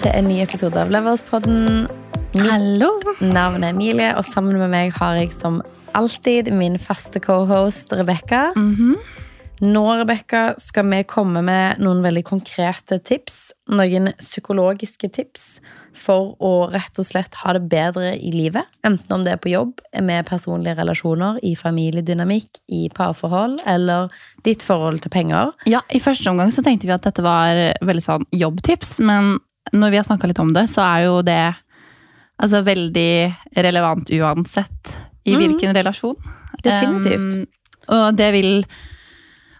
[0.00, 1.82] Til en ny episode av Leverspodden.
[2.40, 2.94] Hallo!
[3.20, 5.58] Navnet er Emilie, og sammen med meg har jeg som
[5.98, 8.46] alltid min faste cohost Rebekka.
[9.60, 13.50] Nå Rebecca, skal vi komme med noen veldig konkrete tips.
[13.68, 15.44] Noen psykologiske tips
[15.92, 18.72] for å rett og slett ha det bedre i livet.
[18.86, 24.08] Enten om det er på jobb, med personlige relasjoner, i familiedynamikk, i parforhold, eller
[24.48, 25.52] ditt forhold til penger.
[25.68, 29.36] Ja, I første omgang så tenkte vi at dette var veldig sånn jobbtips, men
[29.72, 31.42] når vi har snakka litt om det, så er jo det
[32.40, 33.12] altså veldig
[33.60, 34.94] relevant uansett
[35.28, 36.16] i hvilken relasjon.
[36.64, 37.36] Definitivt.
[37.36, 37.44] Um,
[37.90, 38.64] og det vil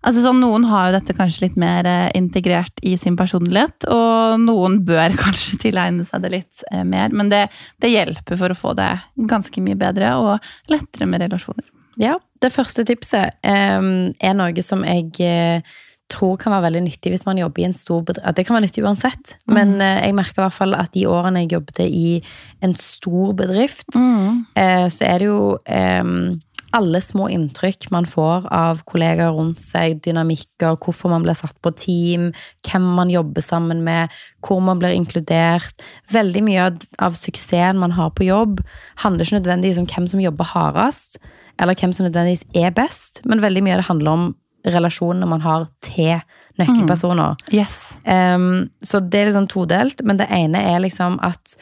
[0.01, 4.41] Altså sånn, Noen har jo dette kanskje litt mer eh, integrert i sin personlighet, og
[4.41, 7.12] noen bør kanskje tilegne seg det litt eh, mer.
[7.12, 7.43] Men det,
[7.84, 8.88] det hjelper for å få det
[9.29, 11.66] ganske mye bedre og lettere med relasjoner.
[12.01, 15.77] Ja, Det første tipset um, er noe som jeg eh,
[16.10, 18.36] tror kan være veldig nyttig hvis man jobber i en stor bedrift.
[18.36, 21.44] Det kan være nyttig uansett, men eh, jeg merker i hvert fall at de årene
[21.44, 22.20] jeg jobbet i
[22.64, 26.40] en stor bedrift, eh, så er det jo em,
[26.76, 31.72] alle små inntrykk man får av kollegaer rundt seg, dynamikker, hvorfor man blir satt på
[31.74, 32.30] team,
[32.66, 34.12] hvem man jobber sammen med,
[34.46, 35.82] hvor man blir inkludert.
[36.14, 36.68] Veldig mye
[37.02, 38.62] av suksessen man har på jobb,
[39.02, 41.18] handler ikke nødvendigvis om hvem som jobber hardest,
[41.60, 44.30] eller hvem som nødvendigvis er best, men veldig mye av det handler om
[44.66, 46.20] relasjonene man har til
[46.60, 47.38] nøkkelpersoner.
[47.54, 47.96] Yes.
[48.04, 51.56] Um, så det er liksom todelt, men det ene er liksom at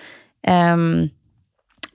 [0.48, 1.08] um,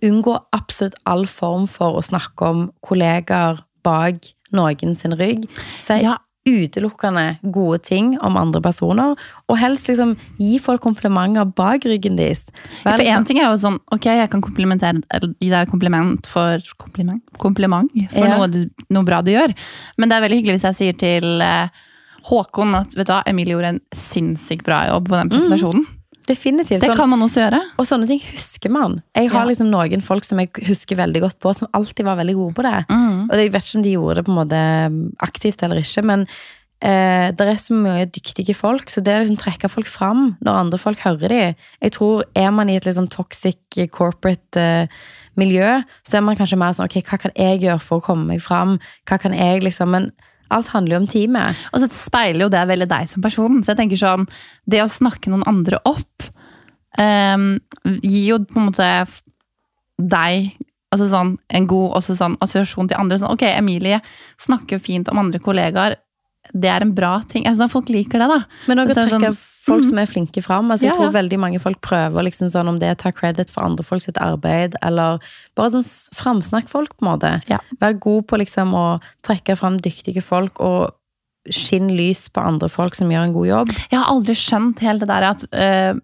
[0.04, 5.46] Unngå absolutt all form for å snakke om kollegaer bak noen sin rygg.
[5.80, 6.18] Si Ja.
[6.48, 9.16] Utelukkende gode ting om andre personer,
[9.48, 12.46] og helst liksom gi folk komplimenter bak ryggen deres.
[12.84, 17.92] For én ting er jo sånn Ok, jeg kan gi deg kompliment for kompliment, kompliment
[18.12, 18.38] for Ja.
[18.38, 19.56] noe, du, noe bra du gjør.
[19.98, 21.70] Men det er veldig hyggelig hvis jeg sier til eh,
[22.24, 25.86] Håkon at vet du hva, Emilie gjorde en sinnssykt bra jobb på den presentasjonen.
[26.28, 26.80] Definitivt.
[26.82, 27.60] Det sånn- kan man også gjøre.
[27.78, 29.02] Og sånne ting husker man.
[29.16, 29.50] Jeg har Ja.
[29.50, 32.64] liksom noen folk som jeg husker veldig godt på, som alltid var veldig gode på
[32.64, 32.86] det.
[32.90, 33.30] Mm.
[33.30, 36.28] Og jeg vet ikke om de gjorde det på en måte aktivt eller ikke, men
[36.82, 40.60] eh, det er så mye dyktige folk, så det å liksom trekke folk fram når
[40.60, 44.88] andre folk hører de Jeg tror er man i et sånn toxic eh, corporate eh,
[45.38, 48.26] miljø, så er man kanskje mer sånn ok, hva kan jeg gjøre for å komme
[48.28, 48.80] meg fram?
[49.08, 50.12] Hva kan jeg liksom Men
[50.56, 51.64] alt handler jo om teamet.
[51.74, 53.62] Og så speiler jo det veldig deg som person.
[53.64, 54.28] Så jeg tenker sånn,
[54.70, 56.28] det å snakke noen andre opp
[57.00, 57.56] um,
[58.02, 58.92] gir jo på en måte
[60.02, 60.54] deg
[60.94, 63.18] altså sånn, en god sånn, assosiasjon til andre.
[63.22, 64.00] Sånn, ok, Emilie
[64.42, 65.98] snakker fint om andre kollegaer.
[66.54, 67.48] Det er en bra ting.
[67.50, 68.40] Altså, folk liker det, da.
[68.70, 69.20] Men også Så
[69.64, 70.72] folk som er flinke fram.
[70.72, 73.12] Altså, jeg Ja, tror veldig mange folk prøver liksom sånn, om det er å ta
[73.16, 75.20] credit for andre folk sitt arbeid, eller
[75.56, 75.86] bare sånn
[76.18, 77.32] framsnakk folk, på en måte.
[77.52, 77.60] Ja.
[77.82, 78.86] Vær god på liksom å
[79.24, 80.92] trekke fram dyktige folk, og
[81.52, 83.72] skinn lys på andre folk som gjør en god jobb.
[83.92, 86.00] Jeg har aldri skjønt helt det der at uh,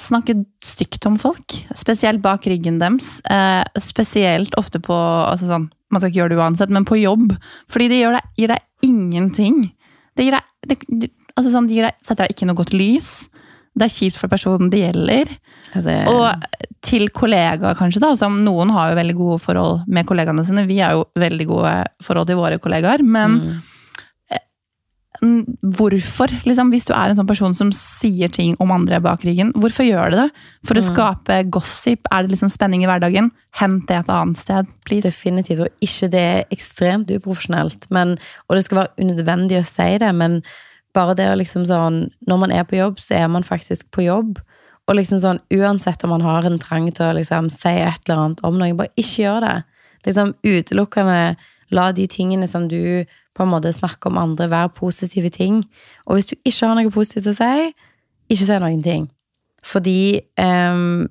[0.00, 0.32] Snakke
[0.64, 3.20] stygt om folk, spesielt bak ryggen deres.
[3.28, 7.34] eh, spesielt ofte på altså sånn, Man skal ikke gjøre det uansett, men på jobb.
[7.68, 9.58] Fordi det gjør deg, gir deg ingenting.
[10.16, 13.10] Det gir deg, det, altså sånn, De gir deg, setter deg ikke noe godt lys.
[13.72, 15.30] Det er kjipt for personen det gjelder.
[15.72, 18.02] Ja, det, Og til kollegaer, kanskje.
[18.02, 20.66] da, som Noen har jo veldig gode forhold med kollegaene sine.
[20.68, 23.02] Vi har jo veldig gode forhold til våre kollegaer.
[23.02, 23.60] Men Mm.
[25.22, 25.44] Mm,
[25.76, 29.52] hvorfor, liksom, hvis du er en sånn person som sier ting om andre bak ryggen,
[29.52, 30.30] hvorfor gjør du det?
[30.66, 32.08] For å skape gossip?
[32.10, 33.28] Er det liksom spenning i hverdagen?
[33.60, 35.04] Hent det et annet sted, please.
[35.06, 35.60] Definitivt.
[35.60, 37.86] Og ikke det er ekstremt uprofesjonelt.
[37.94, 38.16] Men,
[38.48, 40.40] og det skal være unødvendig å si det, men
[40.96, 44.04] bare det å liksom sånn Når man er på jobb, så er man faktisk på
[44.06, 44.40] jobb.
[44.90, 48.18] Og liksom sånn, uansett om man har en trang til å liksom si et eller
[48.18, 49.56] annet om noe, bare ikke gjør det.
[50.08, 51.18] Liksom utelukkende
[51.72, 55.62] la de tingene som du på en måte snakker om andre, være positive ting.
[56.04, 57.72] Og hvis du ikke har noe positivt å si,
[58.32, 59.06] ikke si noen ting.
[59.64, 61.06] Fordi um,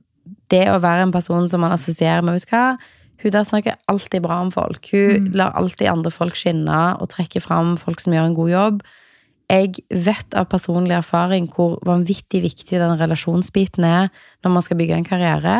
[0.51, 2.65] det å være en person som man assosierer med, vet du hva
[3.21, 4.87] Hun der snakker alltid bra om folk.
[4.89, 8.79] Hun lar alltid andre folk skinne og trekker fram folk som gjør en god jobb.
[9.51, 14.11] Jeg vet av personlig erfaring hvor vanvittig viktig den relasjonsbiten er
[14.45, 15.55] når man skal bygge en karriere.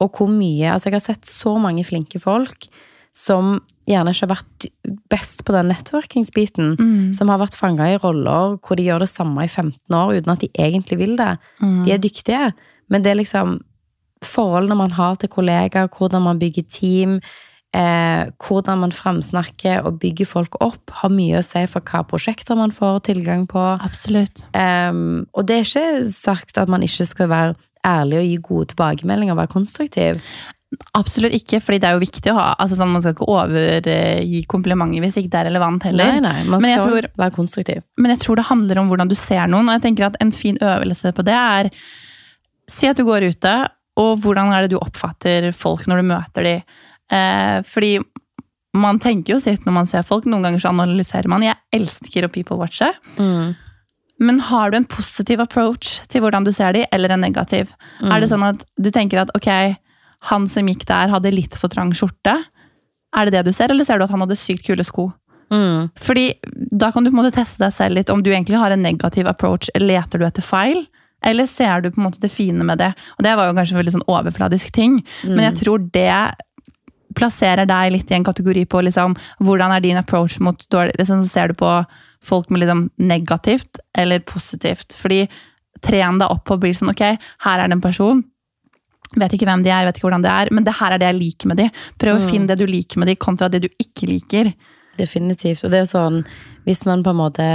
[0.00, 2.70] Og hvor mye Altså, jeg har sett så mange flinke folk
[3.16, 3.58] som
[3.88, 4.66] gjerne ikke har vært
[5.10, 6.74] best på den networkingsbiten.
[6.78, 7.14] Mm.
[7.16, 10.34] Som har vært fanga i roller hvor de gjør det samme i 15 år uten
[10.34, 11.34] at de egentlig vil det.
[11.60, 11.82] Mm.
[11.86, 12.52] De er dyktige,
[12.88, 13.58] men det er liksom
[14.24, 17.18] forholdene man har til kollegaer, hvordan man bygger team,
[17.76, 22.56] eh, hvordan man framsnakker og bygger folk opp, har mye å si for hva prosjekter
[22.58, 23.62] man får tilgang på.
[23.84, 24.46] Absolutt.
[24.56, 24.92] Eh,
[25.32, 27.56] og det er ikke sagt at man ikke skal være
[27.86, 30.22] ærlig og gi gode tilbakemeldinger og være konstruktiv.
[30.92, 34.42] absolutt ikke, fordi det er jo viktig å ha altså sånn, Man skal ikke overgi
[34.50, 36.10] komplimenter hvis ikke det er relevant heller.
[36.12, 37.82] Nei, nei, man skal tror- være konstruktiv.
[37.96, 40.32] Men jeg tror det handler om hvordan du ser noen, og jeg tenker at en
[40.32, 41.70] fin øvelse på det er
[42.68, 43.52] Si at du går ute,
[43.96, 46.60] og hvordan er det du oppfatter folk når du møter dem?
[47.12, 47.96] Eh, fordi
[48.76, 50.26] man tenker jo sitt når man ser folk.
[50.28, 51.46] Noen ganger så analyserer man.
[51.46, 52.90] Jeg elsker å people-watche.
[53.18, 53.56] Mm.
[54.18, 57.70] Men har du en positiv approach til hvordan du ser dem, eller en negativ?
[58.02, 58.10] Mm.
[58.10, 59.50] Er det sånn at du tenker at ok,
[60.32, 62.34] han som gikk der, hadde litt for trang skjorte?
[63.16, 65.08] Er det det du ser, eller ser du at han hadde sykt kule sko?
[65.54, 65.88] Mm.
[65.96, 68.74] Fordi da kan du på en måte teste deg selv litt om du egentlig har
[68.74, 69.70] en negativ approach.
[69.78, 70.82] Leter du etter feil,
[71.24, 72.90] eller ser du på en måte det fine med det?
[73.16, 75.00] Og det var jo kanskje en veldig sånn overfladisk ting,
[75.30, 76.10] men jeg tror det
[77.18, 81.20] plasserer deg litt i en kategori på liksom, hvordan er din approach mot dårlig liksom,
[81.24, 81.72] Så ser du på
[82.24, 84.94] folk med liksom negativt eller positivt.
[84.98, 85.24] Fordi
[85.84, 87.04] tren deg opp på å bli sånn ok,
[87.46, 88.22] her er det en person.
[89.16, 91.06] Vet ikke hvem de er, vet ikke hvordan de er, men det her er det
[91.12, 91.68] jeg liker med de.
[91.98, 92.28] Prøv å Mm.
[92.30, 94.52] finne det du liker med de, kontra det du ikke liker.
[94.98, 95.62] Definitivt.
[95.64, 96.24] Og det er jo sånn,
[96.66, 97.46] hvis man på en måte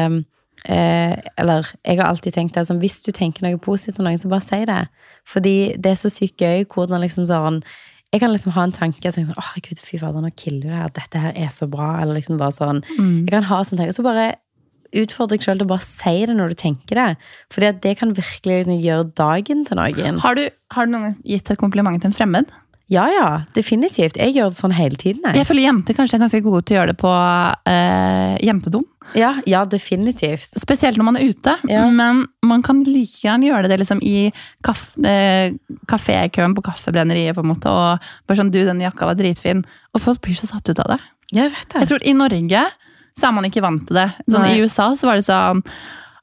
[0.65, 4.17] eh, Eller jeg har alltid tenkt det sånn, hvis du tenker noe positivt om noen,
[4.17, 4.87] så bare si det.
[5.27, 7.61] Fordi det er så sykt gøy hvordan liksom sånn
[8.13, 10.61] Jeg kan liksom ha en tanke og tenke sånn, åh gud, fy fader, nå killer
[10.61, 11.95] du det her, dette her er så bra.
[12.01, 13.25] Eller liksom bare sånn Mm.
[13.25, 14.35] Jeg kan ha sånn tanke, så bare
[14.93, 17.07] utfordre deg sjøl til å bare si det når du tenker det.
[17.49, 20.19] Fordi det kan virkelig liksom gjøre dagen til noen.
[20.21, 20.43] Har du,
[20.75, 22.53] har du noen gang gitt et kompliment til en fremmed?
[22.93, 24.17] Ja, ja, definitivt.
[24.21, 25.23] Jeg gjør det sånn hele tiden.
[25.25, 25.41] Jeg.
[25.41, 27.13] Jeg føler jenter kanskje er ganske gode til å gjøre det på
[27.71, 28.85] eh, jentedom.
[29.17, 30.53] Ja, ja, definitivt.
[30.61, 31.55] Spesielt når man er ute.
[31.69, 31.87] Ja.
[31.91, 34.29] Men man kan like gjerne gjøre det liksom i
[34.65, 35.55] kaff, eh,
[35.89, 37.35] kafékøen på Kaffebrenneriet.
[37.35, 39.65] på en måte, og bare sånn, du, den jakka var dritfin.
[39.93, 41.01] Og folk blir så satt ut av det.
[41.33, 41.81] Jeg vet det.
[41.83, 42.63] Jeg tror I Norge
[43.17, 44.07] så er man ikke vant til det.
[44.29, 45.61] Sånn, I USA så var det sånn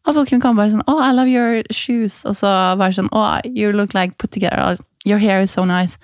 [0.08, 2.22] og folk kunne komme bare sånn Oh, I love your shoes.
[2.24, 2.48] Og så
[2.80, 4.78] bare sånn Oh, you look like put together.
[5.04, 5.98] Your hair is so nice.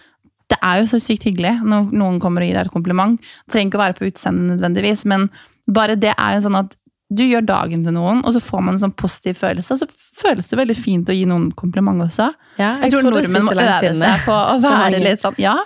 [0.48, 3.16] Det er jo så sykt hyggelig når noen kommer og gir deg et kompliment.
[3.18, 5.28] Det trenger ikke å være på utseendet nødvendigvis, men
[5.66, 6.76] bare det er jo sånn at
[7.10, 9.74] du gjør dagen til noen, og så får man en sånn positiv følelse.
[9.76, 9.86] Og så
[10.22, 12.32] føles det veldig fint å gi noen kompliment også.
[12.58, 15.56] Ja, Jeg, tror, tror nordmenn må øve seg på å være litt sånn Ja,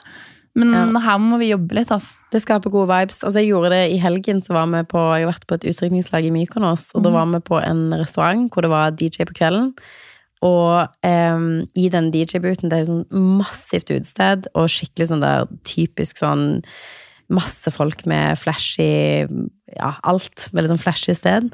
[0.61, 1.01] men Ja.
[1.01, 2.17] her må vi jobbe litt, altså.
[2.33, 3.23] Det skaper gode vibes.
[3.25, 5.65] Altså, jeg gjorde det i helgen, så var vi på Jeg har vært på et
[5.73, 7.15] utdrikningslag i Mykonos, og da Mhm.
[7.17, 9.73] var vi på en restaurant hvor det var DJ på kvelden.
[10.47, 11.47] Og um,
[11.77, 16.63] i den DJ-booten, det er sånn massivt utested, og skikkelig sånn der typisk sånn
[17.31, 19.23] Masse folk med flashy
[19.77, 20.49] Ja, alt.
[20.51, 21.47] Veldig sånn flashy sted.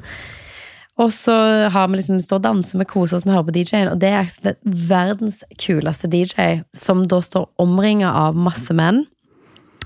[0.97, 1.35] Og så
[1.69, 4.09] har vi liksom står og danser med koser oss, vi høre på DJ-en, og det
[4.17, 9.03] er det verdens kuleste DJ, som da står omringa av masse menn.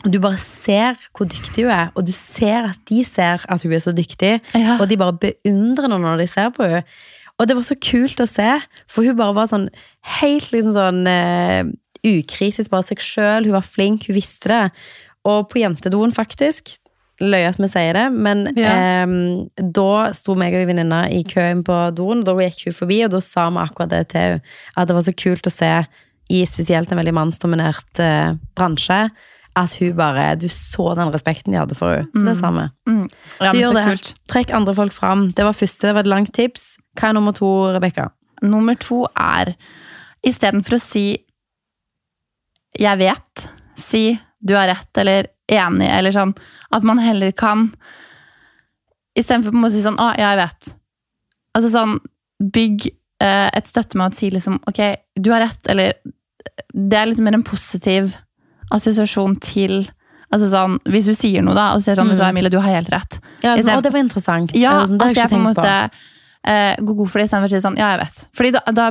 [0.06, 3.66] Og du bare ser hvor dyktig hun er, og du ser at de ser at
[3.68, 4.78] hun er så dyktig, Ja.
[4.80, 6.86] og de bare beundrer henne når de ser på henne.
[7.42, 8.50] Og det var så kult å se,
[8.92, 9.66] for hun bare var sånn
[10.20, 11.64] helt liksom sånn uh,
[12.06, 13.48] ukritisk, bare seg sjøl.
[13.50, 14.62] Hun var flink, hun visste det.
[15.26, 16.76] Og på jentedoen, faktisk.
[17.22, 19.04] Løy at vi sier det, men Ja.
[19.04, 23.12] em, da sto meg og venninna i køen på doen, da gikk hun forbi, og
[23.14, 24.42] da sa vi akkurat det til henne.
[24.78, 25.74] At det var så kult å se,
[26.32, 29.12] i spesielt en veldig mannsdominert eh, bransje,
[29.60, 32.08] at hun bare Du så den respekten de hadde for henne.
[32.16, 32.66] Så det sa vi.
[32.88, 33.08] Mm.
[33.42, 33.86] Ja, Så gjør så det.
[33.90, 34.14] kult.
[34.32, 35.28] Trekk andre folk fram.
[35.36, 36.78] Det var første, det var et langt tips.
[36.98, 38.10] Hva er nummer to, Rebekka?
[38.44, 39.54] Nummer to er
[40.26, 41.06] istedenfor å si
[42.80, 46.36] 'jeg vet', si 'du har rett' eller 'enig', eller sånn.
[46.72, 47.74] At man heller kan
[49.18, 50.74] Istedenfor å si sånn 'å, jeg vet'.
[51.56, 51.98] Altså sånn
[52.42, 52.88] Bygg
[53.22, 55.94] eh, et støtte med å si liksom 'ok, du har rett', eller
[56.74, 58.16] Det er liksom mer en positiv
[58.72, 59.90] assosiasjon til
[60.34, 62.12] Altså sånn, Hvis du sier noe, da, og sier sånn Mm.
[62.12, 63.20] vet du hva, Emilie, du har helt rett.
[63.44, 64.52] Ja, det, Istedenfor- å, det var interessant.
[64.56, 65.96] Ja, det, sånn, det at jeg jeg på en måte på.
[66.48, 68.20] Eh, går god for det istedenfor å si sånn Ja, jeg vet.
[68.38, 68.88] Fordi da, da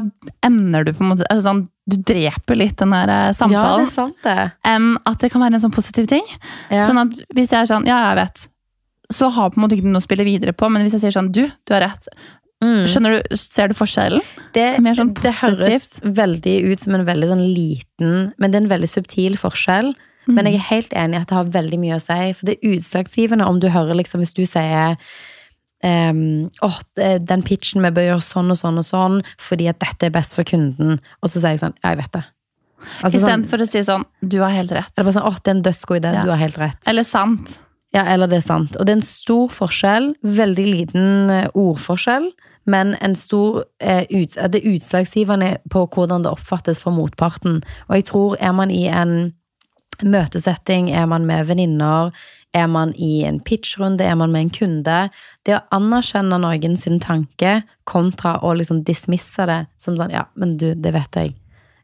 [0.46, 3.58] ender du på en måte altså sånn, Du dreper litt den der samtalen.
[3.58, 4.38] Ja, det er sant, det.
[4.70, 6.26] Enn at det kan være en sånn positiv ting.
[6.70, 6.86] Ja.
[6.86, 8.44] Sånn at hvis jeg er sånn Ja, jeg vet.
[9.10, 10.68] Så har på en måte ikke noe å spille videre på.
[10.70, 12.10] Men hvis jeg sier sånn Du, du har rett.
[12.60, 12.84] Mm.
[12.92, 14.22] Skjønner du, Ser du forskjellen?
[14.52, 18.64] Det, Mer sånn det høres veldig ut som en veldig sånn liten Men det er
[18.66, 19.94] en veldig subtil forskjell.
[20.28, 20.34] Mm.
[20.36, 22.18] Men jeg er helt enig i at det har veldig mye å si.
[22.36, 24.98] For det er utslagsgivende om du hører liksom Hvis du sier
[25.82, 26.78] ehm, åh,
[27.20, 30.34] den pitchen vi bør gjøre sånn og sånn og sånn fordi at dette er best
[30.34, 30.98] for kunden.
[31.22, 32.24] Og så sier jeg sånn Ja, jeg vet det.
[33.02, 34.92] Altså, sånn, Istedenfor å si sånn Du har helt rett.
[34.96, 36.22] eller bare sånn, åh, det er en dødsgod idé, Ja.
[36.24, 36.78] du har helt rett.
[36.88, 37.58] Eller sant.
[37.92, 38.76] Ja, eller det er sant.
[38.76, 42.30] Og det er en stor forskjell, veldig liten eh, ordforskjell,
[42.66, 47.62] men en stor eh, ut, det er utslagsgivende på hvordan det oppfattes for motparten.
[47.88, 49.32] Og jeg tror er man i en
[50.02, 52.12] møtesetting, er man med venninner,
[52.54, 55.10] er man i en pitchrunde, er man med en kunde
[55.46, 60.56] Det å anerkjenne noen sin tanke kontra å liksom dismisse det som sånn Ja, men
[60.56, 61.34] du, det vet jeg.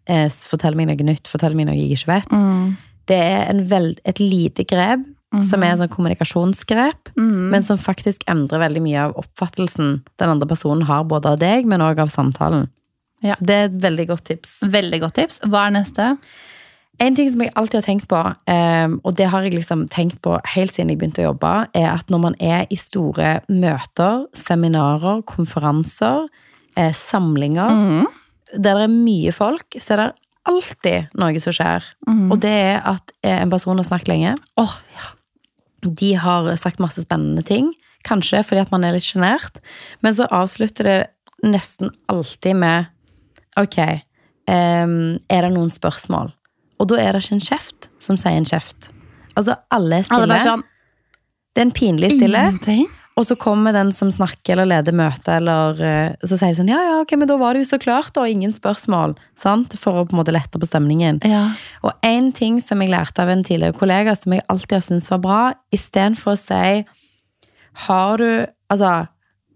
[0.08, 1.26] Eh, fortell meg noe nytt.
[1.28, 2.30] Fortell meg noe jeg ikke vet.
[2.32, 2.76] Mm.
[3.06, 5.04] det er en veld, et lite grep
[5.44, 7.50] som er en sånn kommunikasjonsgrep, Mhm.
[7.50, 11.66] men som faktisk endrer veldig mye av oppfattelsen den andre personen har, både av deg,
[11.66, 12.68] men òg av samtalen.
[13.23, 13.35] Ja.
[13.35, 14.61] Så det er et veldig godt tips.
[14.62, 15.40] Veldig godt tips.
[15.40, 16.16] Hva er neste?
[16.99, 20.21] En ting som jeg alltid har tenkt på, eh, og det har jeg liksom tenkt
[20.25, 24.25] på helt siden jeg begynte å jobbe, er at når man er i store møter,
[24.33, 26.29] seminarer, konferanser,
[26.76, 28.07] eh, samlinger, Mhm.
[28.62, 30.15] der det er mye folk, så er det
[30.47, 31.83] alltid noe som skjer.
[32.09, 32.33] Mhm.
[32.33, 34.37] Og det er at eh, en person har snakket lenge.
[34.57, 35.91] Oh, ja.
[35.91, 37.73] De har sagt masse spennende ting.
[38.05, 39.61] Kanskje fordi at man er litt sjenert.
[40.03, 41.11] Men så avslutter det
[41.45, 42.87] nesten alltid med
[43.59, 43.79] Ok,
[44.49, 46.33] um, er det noen spørsmål?
[46.80, 48.90] Og da er det ikke en kjeft som sier en kjeft.
[49.37, 50.28] Altså, alle er stille.
[50.28, 50.62] Alle sånn
[51.54, 52.71] Det er en pinlig stillhet.
[53.16, 56.68] Og så kommer den som snakker eller leder møtet, eller eh, så sier de sånn
[56.68, 59.14] Ja, ja, ok, men da var det jo så klart, og Ingen spørsmål.
[59.40, 59.73] Sant?
[59.80, 61.23] For å på en måte lette på stemningen.
[61.25, 61.47] Ja.
[61.80, 65.09] Og én ting som jeg lærte av en tidligere kollega, som jeg alltid har syntes
[65.14, 65.40] var bra,
[65.73, 66.68] istedenfor å si
[67.87, 68.28] Har du
[68.66, 69.06] Altså,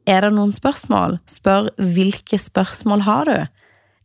[0.07, 1.19] er det noen spørsmål?
[1.29, 3.39] Spør hvilke spørsmål har du?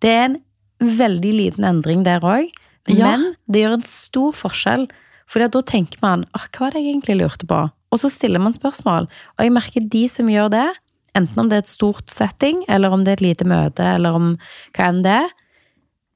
[0.01, 0.39] Det er en
[0.81, 2.49] veldig liten endring der òg,
[2.91, 3.15] Ja.
[3.15, 4.87] men det gjør en stor forskjell.
[5.25, 7.63] For da tenker man ah, hva var det jeg egentlig lurte på?
[7.93, 9.07] Og så stiller man spørsmål.
[9.37, 10.67] Og jeg merker de som gjør det,
[11.15, 14.17] enten om det er et stort setting, eller om det er et lite møte, eller
[14.17, 14.33] om
[14.75, 15.33] hva enn det er,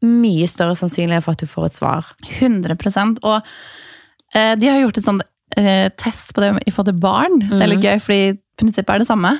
[0.06, 2.12] mye større sannsynlighet for at du får et svar.
[2.40, 3.42] 100% Og
[4.36, 5.26] eh, de har gjort et sånt
[5.60, 7.42] eh, test på det i forhold til barn.
[7.44, 8.22] Det er litt gøy, fordi
[8.60, 9.34] prinsippet er det samme.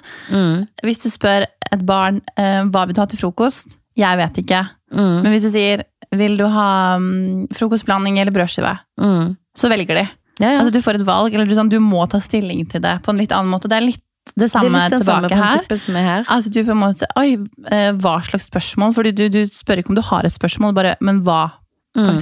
[0.84, 4.64] Hvis du spør et barn eh, hva vil du ha til frokost, jeg vet ikke.
[4.96, 5.16] Mm.
[5.24, 9.36] Men hvis du sier vil du ha um, frokostblanding eller brødskive, Mm.
[9.58, 10.06] så velger de.
[10.40, 10.60] Ja, ja.
[10.62, 13.10] Altså Du får et valg, eller du, sånn, du må ta stilling til det på
[13.12, 13.68] en litt annen måte.
[13.70, 14.04] Det er litt
[14.36, 15.38] det det samme litt det samme tilbake
[15.70, 15.78] her.
[15.78, 16.24] som er her.
[16.30, 17.34] Altså du på en måte Oi,
[17.72, 18.94] eh, hva slags spørsmål?
[18.94, 21.52] Fordi du, du spør ikke om du har et spørsmål, bare Men hva,
[21.98, 22.20] Mm.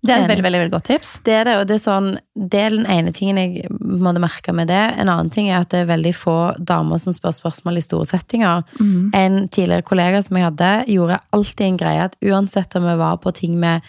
[0.00, 1.08] Det er et veldig, veldig, veldig godt tips.
[1.26, 4.54] Det er det, og det er sånn Det er den ene tingen jeg måtte merke
[4.56, 4.80] med det.
[4.96, 8.08] En annen ting er at det er veldig få damer som spør spørsmål i store
[8.08, 8.64] settinger.
[8.80, 9.10] Mm.
[9.16, 13.20] En tidligere kollega som jeg hadde, gjorde alltid en greie at uansett om vi var
[13.20, 13.84] på ting med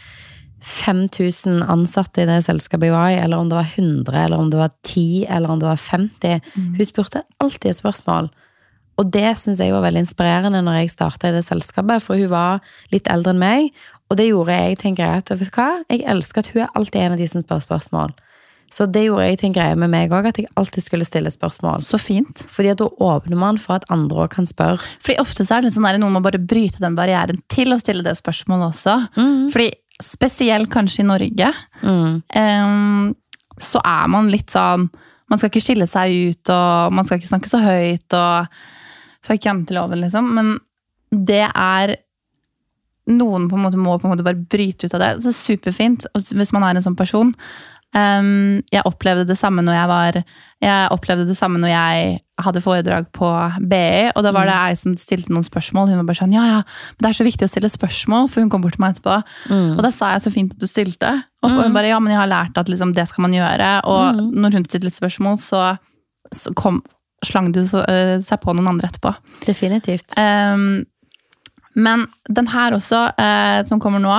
[0.62, 4.52] 5000 ansatte i det selskapet jeg var i, eller om det var 100, eller om
[4.52, 6.42] det var 10, eller om det var 50
[6.78, 8.30] Hun spurte alltid et spørsmål.
[9.02, 12.30] Og det syns jeg var veldig inspirerende når jeg starta i det selskapet, for hun
[12.30, 12.62] var
[12.94, 13.72] litt eldre enn meg,
[14.12, 16.62] og det gjorde jeg til en greie at vet du hva, jeg elsker at hun
[16.66, 18.12] er alltid en av de som spør spørsmål.
[18.72, 21.32] Så det gjorde jeg til en greie med meg òg, at jeg alltid skulle stille
[21.32, 21.82] spørsmål.
[21.84, 22.40] Så fint.
[22.52, 24.80] Fordi at da åpner man for at andre òg kan spørre.
[25.04, 27.80] Fordi ofte så er det sånn der, noen må bare bryte den barrieren til å
[27.82, 28.96] stille det spørsmålet også.
[29.52, 29.70] Fordi
[30.02, 31.52] spesielt kanskje i Norge,
[31.84, 32.22] Mm.
[32.36, 33.16] um,
[33.60, 34.88] så er man litt sånn
[35.30, 38.48] Man skal ikke skille seg ut, og man skal ikke snakke så høyt, og
[39.24, 40.26] fuck janteloven, liksom.
[40.36, 40.50] Men
[41.14, 41.94] det er
[43.10, 45.12] Noen på en måte må på en måte bare bryte ut av det.
[45.26, 47.34] Så superfint hvis man er en sånn person.
[47.92, 50.18] Um, jeg opplevde det samme når jeg var
[50.64, 53.28] Jeg opplevde det samme når jeg hadde foredrag på
[53.68, 55.90] BI, og da var det ei som stilte noen spørsmål.
[55.92, 56.62] Hun var bare sånn Ja, ja,
[56.96, 59.18] men det er så viktig å stille spørsmål, for hun kom bort til meg etterpå.
[59.52, 59.74] Mm.
[59.76, 61.12] Og da sa jeg så fint at du stilte.
[61.44, 63.74] Og hun bare ja, men jeg har lært at liksom, det skal man gjøre.
[63.92, 64.32] Og Mm.
[64.46, 65.66] når hun stilte litt spørsmål, så,
[66.32, 66.80] så kom,
[67.26, 69.12] slang det så, eh, seg på noen andre etterpå.
[69.46, 70.16] Definitivt.
[70.18, 70.86] Ehm,
[71.76, 74.18] men den her også, eh, som kommer nå,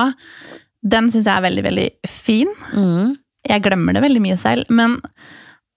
[0.83, 2.51] den syns jeg er veldig, veldig fin.
[2.73, 3.15] Mm.
[3.49, 4.97] Jeg glemmer det veldig mye selv, men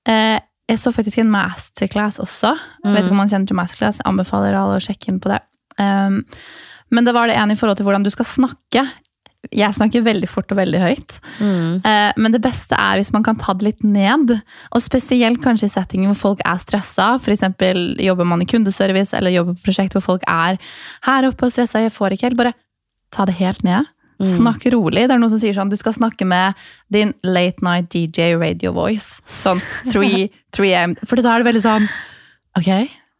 [0.09, 2.53] eh, jeg så faktisk en masterclass også.
[2.83, 5.39] Jeg vet ikke om man kjenner til masterclass, anbefaler alle å sjekke inn på det.
[5.79, 6.25] Um,
[6.91, 8.83] men det var det ene i forhold til hvordan du skal snakke.
[9.55, 11.17] Jeg snakker veldig fort og veldig høyt.
[11.39, 11.83] Mm.
[11.85, 14.35] Eh, Men det beste er hvis man kan ta det litt ned.
[14.73, 17.15] Og spesielt kanskje i settinger hvor folk er stressa.
[17.21, 17.45] F.eks.
[18.03, 20.59] jobber man i kundeservice eller jobber på prosjekt hvor folk er
[21.07, 21.85] her oppe og stressa.
[21.85, 22.41] Jeg får ikke helt.
[22.41, 22.57] Bare
[23.15, 23.87] ta det helt ned.
[24.25, 25.05] Snakk rolig.
[25.05, 26.57] Det er noen som sier sånn du skal snakke med
[26.93, 29.21] din late night DJ radio voice.
[29.43, 29.61] Sånn
[29.93, 30.95] 3, 3 am.
[31.05, 31.89] For da er det veldig sånn
[32.57, 32.71] Ok,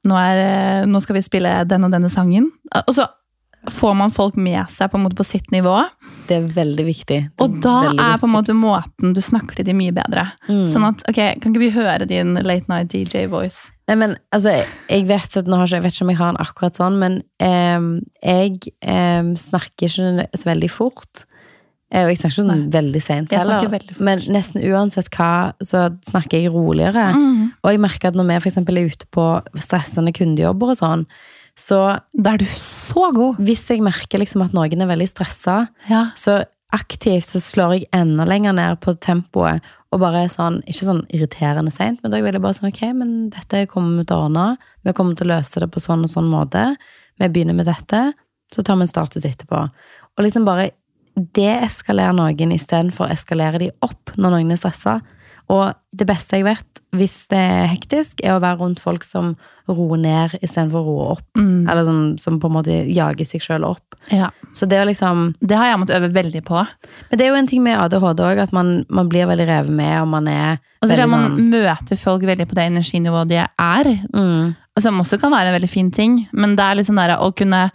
[0.09, 2.49] nå, er, eh, nå skal vi spille den og denne sangen.
[2.87, 3.05] Og så
[3.69, 5.75] får man folk med seg på, på sitt nivå.
[6.27, 7.19] Det er veldig viktig.
[7.27, 10.27] Er Og da er på en måte måten du snakker til dem mye bedre.
[10.49, 10.65] Mm.
[10.71, 13.71] Sånn at, ok, Kan ikke vi høre din late night DJ voice?
[13.87, 14.57] Nei, men altså,
[14.91, 16.99] jeg vet, at, nå har ikke, jeg vet ikke om jeg har den akkurat sånn,
[16.99, 17.87] men eh,
[18.27, 21.27] jeg eh, snakker ikke så veldig fort.
[21.95, 23.69] Eh, Og jeg snakker ikke sånn veldig sent heller.
[23.71, 24.01] veldig.
[24.03, 27.13] Men nesten uansett hva, så snakker jeg roligere.
[27.15, 27.55] Mm.
[27.63, 29.27] Og jeg merker at når vi for eksempel er ute på
[29.63, 31.07] stressende kundejobber og sånn,
[31.57, 33.39] så Da er du så god!
[33.41, 36.11] hvis jeg merker liksom at noen er veldig stressa, Ja.
[36.17, 36.45] så
[36.75, 41.73] aktivt så slår jeg enda lenger ned på tempoet og bare sånn, ikke sånn irriterende
[41.73, 44.47] seint, men da er jeg bare sånn, ok, men dette kommer vi til å ordne,
[44.85, 46.77] vi kommer til å løse det på sånn og sånn måte,
[47.19, 48.13] vi begynner med dette,
[48.53, 49.63] så tar vi en status etterpå.
[50.19, 50.71] Og liksom bare
[51.17, 54.99] deeskalere noen istedenfor å eskalere de opp når noen er stressa.
[55.53, 59.35] Og det beste jeg vet, hvis det er hektisk, er å være rundt folk som
[59.69, 61.25] roer ned istedenfor å roe opp.
[61.39, 61.67] Mm.
[61.69, 63.97] Eller sånn, som på en måte jager seg sjøl opp.
[64.13, 64.31] Ja.
[64.57, 66.63] Så det er liksom Det har jeg måttet øve veldig på.
[67.11, 69.75] Men det er jo en ting med ADHD òg, at man, man blir veldig revet
[69.75, 72.69] med, og man er Og så tror jeg man sånn møter folk veldig på det
[72.73, 73.93] energinivået de er.
[74.15, 77.33] mm, Som også kan være en veldig fin ting, men det er liksom der å
[77.35, 77.69] kunne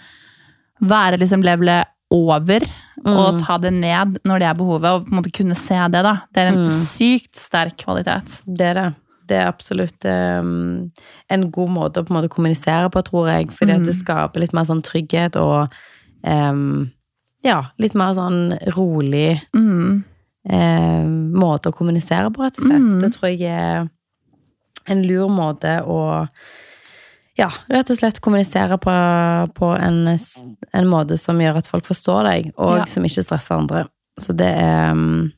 [0.82, 2.65] være liksom levelet over
[3.08, 6.03] og ta det ned når det er behovet, og på en måte kunne se det.
[6.06, 6.15] da.
[6.34, 6.70] Det er en Mm.
[6.70, 8.41] sykt sterk kvalitet.
[8.46, 8.89] Det er det.
[9.27, 10.91] Det er absolutt um,
[11.32, 13.48] en god måte å på en måte kommunisere på, tror jeg.
[13.56, 15.72] Fordi at det skaper litt mer sånn trygghet og
[16.27, 16.91] um,
[17.44, 20.03] ja, litt mer sånn rolig Mm.
[20.51, 22.82] um, måte å kommunisere på, rett og slett.
[22.82, 23.01] Mm.
[23.01, 23.89] Det tror jeg er
[24.91, 26.27] en lur måte å
[27.39, 28.93] ja, rett og slett kommunisere på,
[29.55, 32.85] på en, en måte som gjør at folk forstår deg, og Ja.
[32.85, 33.85] som ikke stresser andre.
[34.19, 35.31] Så det er, um,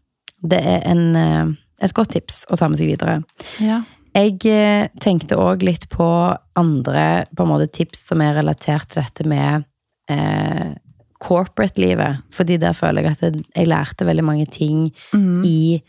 [0.43, 1.53] det er en, uh,
[1.85, 3.19] et godt tips å ta med seg videre.
[3.61, 3.83] Ja.
[4.13, 6.05] Jeg eh, tenkte òg litt på
[6.55, 9.63] andre på måte, tips som er relatert til dette med
[10.13, 10.75] eh,
[11.23, 12.19] corporate-livet.
[12.33, 15.41] Fordi der føler jeg at jeg, jeg lærte veldig mange ting Mm.
[15.45, 15.81] i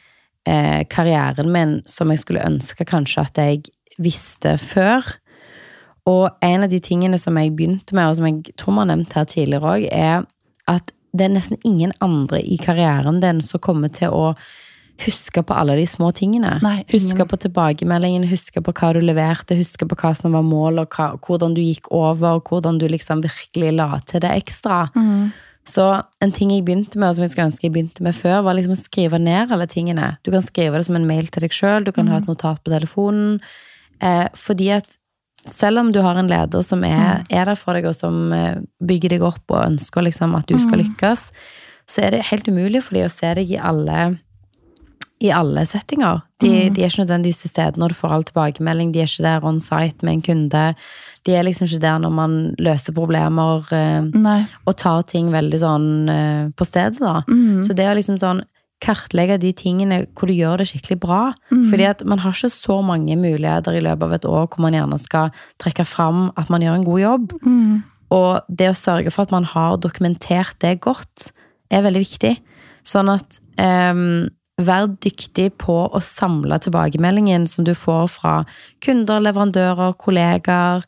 [0.46, 3.62] eh, karrieren min som jeg skulle ønske kanskje at jeg
[3.98, 5.04] visste før.
[6.10, 8.90] Og en av de tingene som jeg begynte med, og som jeg tror vi har
[8.92, 10.26] nevnt her tidligere òg, er
[10.70, 14.34] at det er nesten ingen andre i karrieren din som kommer til å
[15.04, 16.58] huske på alle de små tingene.
[16.62, 20.84] Nei, huske på tilbakemeldingen, huske på hva du leverte, huske på hva som var målet,
[20.84, 24.84] og hva, hvordan du gikk over, og hvordan du liksom virkelig la til det ekstra.
[24.94, 25.32] Mm.
[25.66, 25.84] Så
[26.22, 28.58] en ting jeg begynte med, og som jeg skulle ønske jeg begynte med før, var
[28.58, 30.12] liksom å skrive ned alle tingene.
[30.22, 32.60] Du kan skrive det som en mail til deg sjøl, du kan ha et notat
[32.62, 33.40] på telefonen.
[34.04, 34.98] Eh, fordi at
[35.50, 38.60] selv om du har en leder som er, er der for deg, og som eh,
[38.84, 41.30] bygger deg opp og ønsker liksom at du skal lykkes,
[41.90, 44.14] så er det helt umulig for dem å se deg i alle
[45.24, 46.20] i alle settinger.
[46.42, 49.24] De, de er ikke nødvendigvis til stede når du får all tilbakemelding, de er ikke
[49.24, 50.64] der on site med en kunde.
[51.24, 54.40] De er liksom ikke der når man løser problemer eh, Nei.
[54.66, 57.22] og tar ting veldig sånn eh, på stedet, da.
[57.30, 57.62] Mm.
[57.64, 58.42] Så det å liksom sånn
[58.84, 61.22] kartlegge de tingene hvor du gjør det skikkelig bra.
[61.70, 64.76] Fordi at man har ikke så mange muligheter i løpet av et år hvor man
[64.76, 67.34] gjerne skal trekke fram at man gjør en god jobb.
[67.42, 67.82] Mm.
[68.14, 71.32] Og det å sørge for at man har dokumentert det godt,
[71.72, 72.36] er veldig viktig.
[72.86, 78.34] Sånn at um, Vær dyktig på å samle tilbakemeldingen som du får fra
[78.86, 80.86] kunder, leverandører, kollegaer.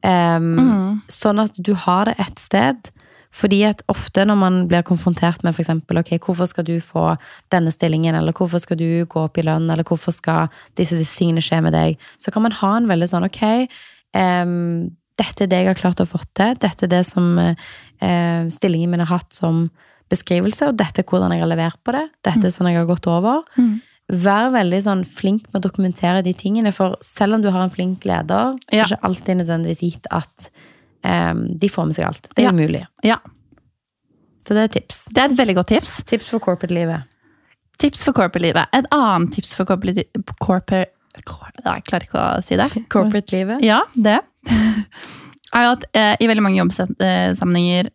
[0.00, 1.02] Um, Mm.
[1.12, 2.88] Sånn at du har det ett sted.
[3.32, 7.14] Fordi at ofte når man blir konfrontert med eksempel, ok, hvorfor skal du få
[7.52, 11.16] denne stillingen, eller hvorfor skal du gå opp i lønn, eller hvorfor skal disse, disse
[11.16, 13.44] tingene skje med deg, så kan man ha en veldig sånn, ok,
[14.44, 14.90] um,
[15.20, 18.92] dette er det jeg har klart å få til, dette er det som uh, stillingen
[18.92, 19.64] min har hatt som
[20.12, 22.90] beskrivelse, og dette er hvordan jeg har levert på det, dette er sånn jeg har
[22.90, 23.46] gått over.
[23.56, 23.80] Mm.
[24.22, 27.72] Vær veldig sånn flink med å dokumentere de tingene, for selv om du har en
[27.72, 30.50] flink leder, så er det ikke alltid nødvendigvis gitt at
[31.02, 32.28] de får med seg alt.
[32.30, 32.52] Det er Ja.
[32.54, 32.86] umulig.
[33.02, 33.16] Ja.
[34.46, 35.04] Så det er tips.
[35.14, 36.02] Det er et veldig godt tips.
[36.06, 37.04] Tips for corporate-livet.
[37.78, 38.66] Tips for corporate-livet.
[38.72, 40.04] Et annet tips for corporate...
[40.40, 42.68] corporate jeg klarer ikke å si det.
[42.94, 43.62] Corporate-livet?
[43.66, 44.20] Ja, det.
[45.54, 47.90] er jo at eh, i veldig mange jobbsammenhenger,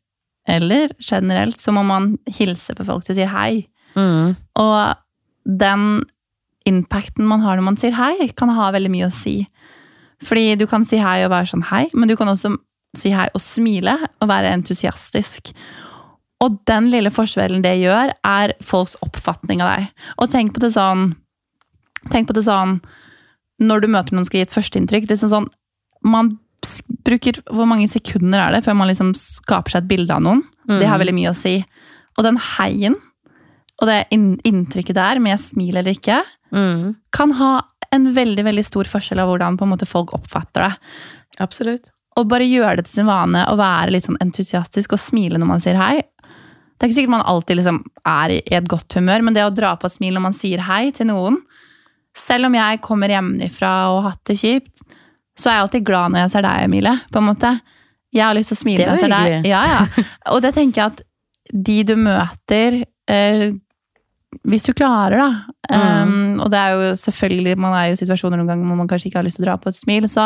[0.48, 3.68] eller generelt, så må man hilse på folk til å si hei.
[3.98, 4.36] Mm.
[4.62, 4.78] Og
[5.60, 5.88] den
[6.68, 9.42] impacten man har når man sier hei, kan ha veldig mye å si.
[10.24, 12.54] Fordi du kan si hei og være sånn hei, men du kan også
[12.96, 15.52] si hei og smile og være entusiastisk.
[16.44, 19.88] Og den lille forskjellen det gjør, er folks oppfatning av deg.
[20.22, 21.16] Og tenk på det sånn
[22.08, 22.78] Tenk på det sånn
[23.60, 25.08] når du møter noen som skal gi et førsteinntrykk.
[25.10, 25.48] Det er sånn,
[26.06, 26.38] Man
[27.04, 30.44] bruker Hvor mange sekunder er det før man liksom skaper seg et bilde av noen?
[30.68, 31.66] Det har veldig mye å si.
[32.18, 32.96] Og den heien
[33.78, 36.96] og det inntrykket der, med smil eller ikke, Mm.
[37.12, 40.78] kan ha en veldig veldig stor forskjell av hvordan måte folk oppfatter det.
[41.40, 41.92] Absolutt.
[42.18, 45.52] Og bare gjøre det til sin vane å være litt sånn entusiastisk og smile når
[45.52, 46.02] man sier hei.
[46.78, 49.54] Det er ikke sikkert man alltid liksom er i et godt humør, men det å
[49.54, 51.40] dra på et smil når man sier hei til noen
[52.18, 54.82] Selv om jeg kommer hjemmefra og har hatt det kjipt,
[55.38, 56.94] så er jeg alltid glad når jeg ser deg, Emilie.
[57.14, 57.52] på en måte.
[58.14, 59.46] Jeg har lyst til å smile når jeg ser deg.
[59.46, 60.06] Ja, ja.
[60.34, 61.04] Og det tenker jeg at
[61.68, 63.44] de du møter eh,
[64.50, 65.30] Hvis du klarer, da.
[65.70, 66.10] Mm.
[66.10, 68.90] Um, og det er jo selvfølgelig, man er jo i situasjoner noen ganger hvor man
[68.90, 70.08] kanskje ikke har lyst til å dra på et smil.
[70.12, 70.26] Så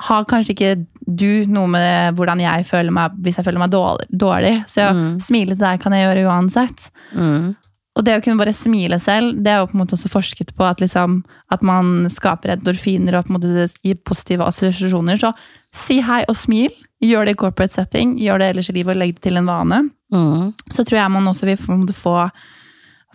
[0.00, 4.06] har kanskje ikke du noe med hvordan jeg føler meg hvis jeg føler meg dårlig.
[4.16, 4.54] dårlig.
[4.70, 5.20] Så jeg, Mm.
[5.20, 6.90] smile til deg kan jeg gjøre uansett.
[7.14, 7.56] Mm.
[7.98, 10.54] Og det å kunne bare smile selv, det er jo på en måte også forsket
[10.56, 15.18] på at, liksom, at man skaper endorfiner og på en måte gir positive assosiasjoner.
[15.18, 15.34] Så
[15.74, 16.70] si hei og smil.
[17.02, 19.46] Gjør det i corporate setting, gjør det ellers i livet og legg det til en
[19.46, 19.90] vane.
[20.12, 20.52] Mm.
[20.70, 22.30] Så tror jeg man også vil på få,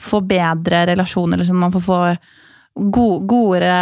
[0.02, 1.38] få bedre relasjoner.
[1.38, 1.56] Liksom.
[1.56, 2.18] Man får få
[2.76, 3.76] gode, gode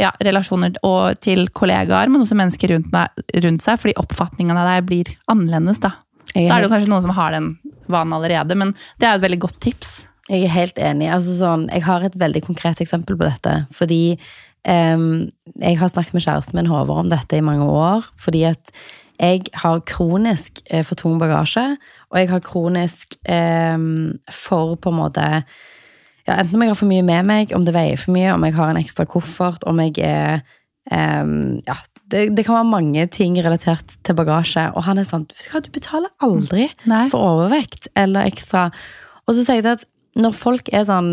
[0.00, 4.70] ja, relasjoner og, til kollegaer, men også mennesker rundt, meg, rundt seg, fordi oppfatningen av
[4.70, 5.80] deg blir annerledes.
[5.84, 5.94] da.
[6.34, 7.52] Så er det kanskje noen som har den
[7.90, 9.94] vanen allerede, men det er et veldig godt tips.
[10.28, 11.10] jeg er helt enig.
[11.12, 13.54] Altså, sånn, jeg har et veldig konkret eksempel på dette.
[13.76, 14.16] Fordi
[14.64, 15.26] um,
[15.60, 18.08] jeg har snakket med kjæresten min Håvard om dette i mange år.
[18.16, 18.72] Fordi at
[19.20, 21.76] jeg har kronisk eh, for tung bagasje,
[22.10, 23.76] og jeg har kronisk eh,
[24.32, 25.28] for på en måte
[26.26, 28.44] ja, Enten om jeg har for mye med meg, om det veier for mye, om
[28.46, 30.40] jeg har en ekstra koffert, om jeg er
[30.90, 31.76] um, Ja,
[32.12, 34.66] det, det kan være mange ting relatert til bagasje.
[34.76, 37.06] Og han er sånn du betaler aldri Nei.
[37.12, 38.70] for overvekt eller ekstra.
[39.26, 41.08] Og så sier jeg det at når folk er sånn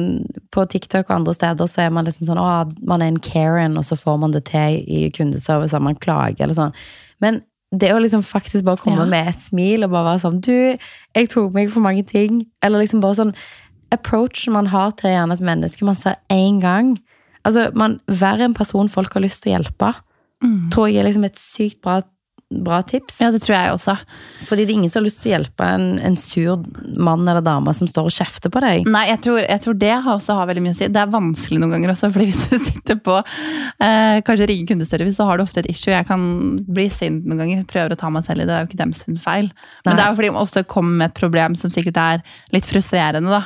[0.54, 2.50] på TikTok og andre steder, så er man liksom sånn Å,
[2.86, 6.46] man er en Karen, og så får man det til i kundeservice, og man klager
[6.46, 6.76] eller sånn.
[7.24, 7.40] Men
[7.72, 9.10] det å liksom faktisk bare komme Ja.
[9.10, 10.78] med et smil og bare være sånn Du,
[11.16, 12.46] jeg tok meg for mange ting.
[12.62, 13.34] Eller liksom bare sånn
[13.92, 16.96] Approachen man har til gjerne et menneske man ser én gang.
[17.46, 19.94] Altså, man Vær en person folk har lyst til å hjelpe,
[20.42, 20.72] Mm.
[20.72, 22.02] tror jeg er liksom et sykt bra,
[22.52, 23.22] bra tips.
[23.24, 23.94] Ja, det tror jeg også.
[24.48, 26.60] Fordi det er ingen som har lyst til å hjelpe en, en sur
[27.00, 28.90] mann eller dame som står og kjefter på deg.
[28.92, 30.90] Nei, jeg tror, jeg tror det har også har veldig mye å si.
[30.92, 35.16] Det er vanskelig noen ganger også, fordi hvis du sitter på eh, kanskje ringer kundeservice,
[35.20, 35.94] så har du ofte et issue.
[35.96, 36.26] Jeg kan
[36.68, 38.52] bli sint noen ganger, prøver å ta meg selv i det.
[38.52, 39.48] Det er jo ikke dem sin feil.
[39.86, 39.96] Men Nei.
[39.96, 43.32] det er jo fordi man også kommer med et problem som sikkert er litt frustrerende,
[43.40, 43.46] da.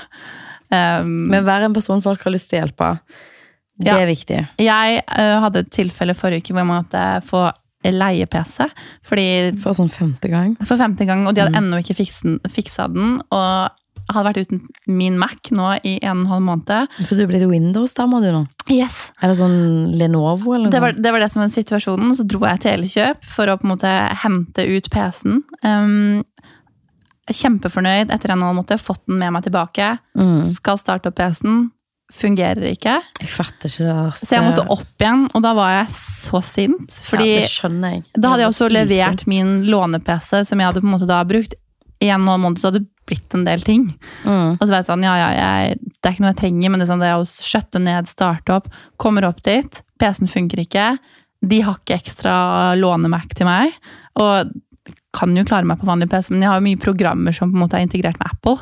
[0.73, 2.87] Um, Men vær en person folk har lyst til å hjelpe.
[3.77, 3.97] Det Ja.
[3.99, 4.37] er viktig.
[4.63, 7.41] jeg uh, hadde et tilfelle forrige uke hvor jeg måtte få
[7.93, 8.69] leie-PC.
[9.05, 9.27] Fordi
[9.61, 10.55] For sånn femte gang.
[10.63, 13.19] for femte gang, og de hadde ennå ikke fiksen, fiksa den.
[13.31, 13.71] Og
[14.11, 14.59] hadde vært uten
[14.91, 16.97] min Mac nå i en og en halv måned.
[17.07, 18.43] For du ble Windows Windows-dame, du nå.
[18.73, 19.11] Yes.
[19.21, 19.57] Eller sånn
[19.97, 20.73] Lenovo, eller.
[20.73, 22.13] Det var, det var det som var situasjonen.
[22.17, 23.93] Så dro jeg til Elkjøp for å på en måte
[24.23, 25.41] hente ut PC-en.
[25.65, 26.23] Um,
[27.25, 28.83] kjempefornøyd etter en og en halv måned.
[28.83, 29.95] Fått den med meg tilbake.
[30.17, 30.43] mm.
[30.45, 31.71] Skal starte opp PC-en.
[32.13, 32.99] Fungerer ikke.
[33.17, 34.19] Jeg fatter ikke det.
[34.21, 36.97] Så jeg måtte opp igjen, og da var jeg så sint.
[37.09, 38.03] Fordi ja, det skjønner jeg.
[38.13, 41.57] da hadde jeg også levert min låne-PC, som jeg hadde på en måte da brukt.
[42.03, 43.87] I en måned så hadde det blitt en del ting.
[44.25, 44.55] Mm.
[44.57, 46.81] Og så var jeg sånn, ja, ja, jeg, det er ikke noe jeg trenger, men
[46.81, 48.69] det er sånn det er å skjøtte ned, starte opp.
[49.01, 50.87] Kommer opp dit, PC-en funker ikke.
[51.45, 52.35] De har ikke ekstra
[52.77, 53.73] låne-Mac til meg.
[54.21, 54.53] Og
[55.15, 57.57] kan jo klare meg på vanlig PC, men jeg har jo mye programmer som på
[57.57, 58.59] en måte er integrert med Apple.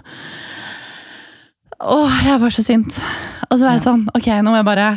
[1.84, 3.00] Åh, jeg var så sint.
[3.50, 4.88] Og så var jeg sånn, ok, nå må jeg bare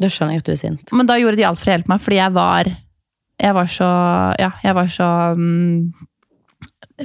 [0.00, 0.92] Da skjønner jeg at du er sint.
[0.96, 2.70] Men da gjorde de alt for å hjelpe meg, fordi jeg var
[3.40, 3.90] Jeg var så
[4.40, 5.90] Ja, jeg var så mm,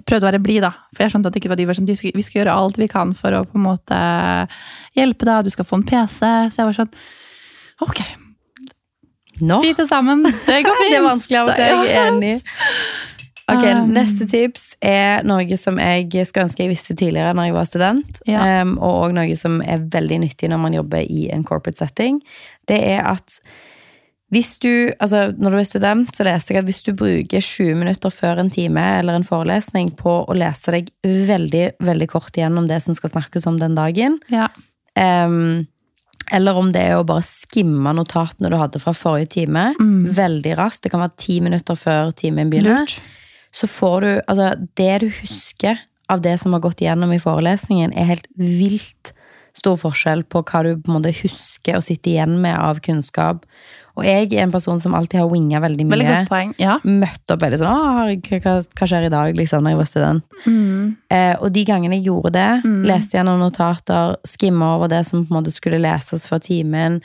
[0.04, 0.74] prøvde å være blid, da.
[0.92, 2.80] For jeg skjønte at det ikke var de var sånn, skal, vi skal gjøre alt
[2.82, 4.00] vi kan for å på en måte
[4.98, 6.20] hjelpe deg, du skal få en PC.
[6.52, 6.94] Så jeg var sånn
[7.84, 8.00] Ok,
[9.44, 9.60] Nå?
[9.64, 10.24] fint sammen.
[10.24, 10.92] Det går fint.
[10.94, 12.36] Det er vanskelig av og til, jeg er enig.
[13.48, 13.92] Ok, Um.
[13.94, 18.22] Neste tips er noe som jeg skulle ønske jeg visste tidligere når jeg var student.
[18.26, 18.62] Ja.
[18.64, 22.22] um, og også noe som er veldig nyttig når man jobber i en corporate setting.
[22.68, 23.40] Det er at
[24.34, 27.76] hvis du, altså Når du er student, så leste jeg at hvis du bruker 20
[27.78, 32.66] minutter før en time eller en forelesning på å lese deg veldig veldig kort igjennom
[32.68, 34.48] det som skal snakkes om den dagen, Ja.
[34.98, 35.68] um,
[36.34, 40.10] eller om det er å bare skimme notatene du hadde fra forrige time, Mm.
[40.18, 43.00] veldig raskt, det kan være ti minutter før timen begynner, Lurt.
[43.56, 45.80] Så får du Altså, det du husker
[46.12, 49.14] av det som har gått igjennom i forelesningen, er helt vilt
[49.56, 53.46] stor forskjell på hva du på en måte husker og sitter igjen med av kunnskap.
[53.96, 55.96] Og jeg er en person som alltid har winga veldig mye.
[55.96, 56.52] Veldig godt poeng.
[56.60, 56.74] Ja.
[56.84, 57.72] Møtt opp veldig sånn
[58.44, 60.26] hva, hva skjer i dag, liksom, når jeg var student.
[60.44, 60.98] Mm.
[61.16, 62.82] Eh, og de gangene jeg gjorde det, Mm.
[62.92, 67.00] leste gjennom notater, skimma over det som på en måte skulle leses før timen,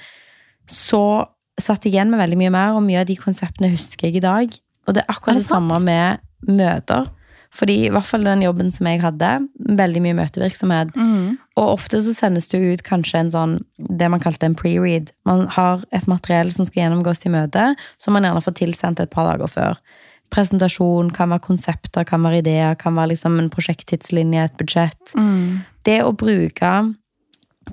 [0.67, 1.29] så
[1.61, 4.27] satt jeg igjen med veldig mye mer, og mye av de konseptene husker jeg i
[4.27, 4.59] dag.
[4.89, 7.09] Og det er akkurat Er det, det samme med møter.
[7.51, 9.31] Fordi i hvert fall den jobben som jeg hadde,
[9.79, 10.93] veldig mye møtevirksomhet.
[10.95, 11.39] Mm.
[11.59, 15.11] Og ofte så sendes det ut kanskje en sånn, det man kalte en pre-read.
[15.27, 19.11] Man har et materiell som skal gjennomgås i møte, som man gjerne får tilsendt et
[19.11, 19.83] par dager før.
[20.31, 25.17] Presentasjon kan være konsepter, kan være ideer, kan være liksom en prosjekttidslinje, et budsjett.
[25.19, 25.65] Mm.
[25.89, 26.75] Det å bruke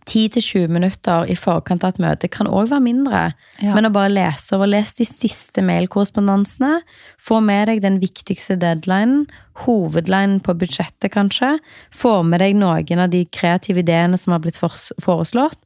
[0.06, 3.22] 10-20 minutter i forkant av et møte kan òg være mindre.
[3.62, 3.74] Ja.
[3.76, 6.82] Men å bare lese over, les de siste mailkorrespondansene,
[7.20, 9.26] få med deg den viktigste deadlinen,
[9.66, 11.56] hovedlinen på budsjettet kanskje,
[11.96, 15.58] få med deg noen av de kreative ideene som har blitt foreslått.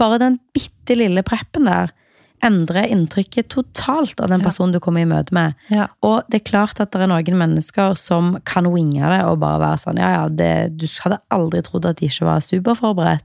[0.00, 1.92] Bare den bitte lille preppen der
[2.44, 4.44] endrer inntrykket totalt av den Ja.
[4.44, 5.54] personen du kommer i møte med.
[5.70, 5.86] Ja.
[6.02, 9.60] Og det er klart at det er noen mennesker som kan winge det og bare
[9.60, 13.24] være sånn Ja, ja, det, du hadde aldri trodd at de ikke var superforberedt.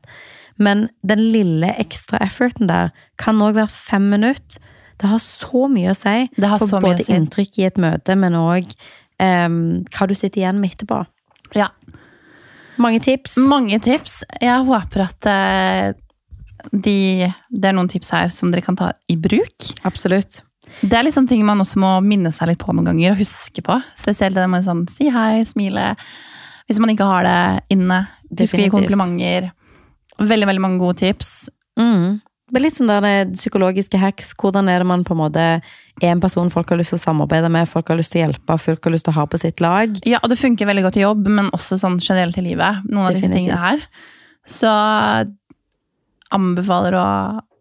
[0.59, 2.91] Men den lille ekstra efforten der
[3.21, 4.59] kan òg være fem minutter.
[4.99, 7.13] Det har så mye å si Det har for både si.
[7.15, 8.73] inntrykk i et møte, men òg
[9.19, 11.05] hva du sitter igjen med etterpå.
[11.55, 11.69] ja.
[12.79, 13.33] Mange tips.
[13.37, 14.21] Mange tips.
[14.39, 15.89] Jeg håper at eh,
[16.71, 19.67] de, det er noen tips her som dere kan ta i bruk.
[19.83, 20.41] Absolutt.
[20.79, 23.63] Det er liksom ting man også må minne seg litt på noen ganger og huske
[23.65, 23.75] på.
[23.99, 25.89] Spesielt det med sånn si hei, smile.
[26.69, 28.05] Hvis man ikke har det inne.
[28.29, 29.49] Husk å gi komplimenter.
[30.19, 31.49] Veldig, veldig mange gode tips.
[31.79, 32.19] Mm.
[32.49, 34.31] Er litt sånn der det psykologiske hacks.
[34.39, 37.03] Hvordan er det man på en måte er en person folk har lyst til å
[37.03, 39.39] samarbeide med, folk har lyst til å hjelpe, folk har lyst til å ha på
[39.41, 39.99] sitt lag.
[40.07, 42.81] Ja, og det funker veldig godt i jobb, men også sånn generelt i livet.
[42.89, 43.83] Noen av disse tingene her.
[44.49, 44.71] Så
[46.33, 47.07] anbefaler å,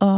[0.05, 0.11] å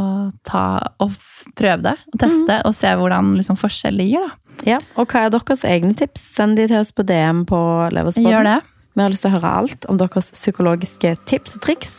[0.47, 0.65] ta
[1.03, 1.15] og
[1.57, 4.27] prøve det, og teste, og se hvordan liksom, forskjell ligger.
[4.27, 4.37] Da.
[4.75, 6.23] Ja, Og hva er deres egne tips?
[6.37, 7.59] Send de til oss på DM på
[7.95, 8.29] Leverspodden.
[8.29, 8.59] Gjør det.
[8.91, 11.93] Vi har lyst til å høre alt om deres psykologiske tips og triks.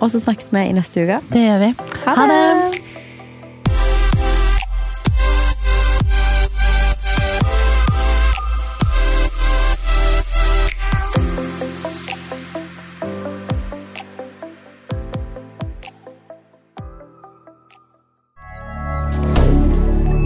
[0.00, 1.20] Og så snakkes vi i neste uke.
[1.32, 1.74] Det gjør vi.
[2.06, 2.82] Ha det!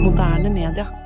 [0.01, 1.00] Moderne media.